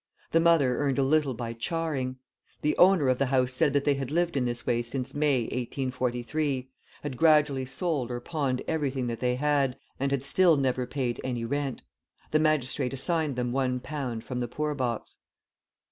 The 0.31 0.39
mother 0.39 0.77
earned 0.79 0.97
a 0.97 1.03
little 1.03 1.35
by 1.35 1.53
charring. 1.53 2.17
The 2.63 2.75
owner 2.79 3.07
of 3.07 3.19
the 3.19 3.27
house 3.27 3.53
said 3.53 3.71
that 3.73 3.83
they 3.83 3.93
had 3.93 4.09
lived 4.09 4.35
in 4.35 4.45
this 4.45 4.65
way 4.65 4.81
since 4.81 5.13
May, 5.13 5.41
1843, 5.43 6.71
had 7.03 7.17
gradually 7.17 7.65
sold 7.65 8.09
or 8.09 8.19
pawned 8.19 8.63
everything 8.67 9.05
that 9.05 9.19
they 9.19 9.35
had, 9.35 9.77
and 9.99 10.09
had 10.09 10.23
still 10.23 10.57
never 10.57 10.87
paid 10.87 11.21
any 11.23 11.45
rent. 11.45 11.83
The 12.31 12.39
magistrate 12.39 12.95
assigned 12.95 13.35
them 13.35 13.51
1 13.51 13.79
pound 13.81 14.23
from 14.23 14.39
the 14.39 14.47
poor 14.47 14.73
box. 14.73 15.19